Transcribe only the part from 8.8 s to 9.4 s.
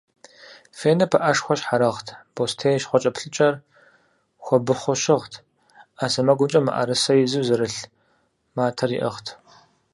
иӏыгът.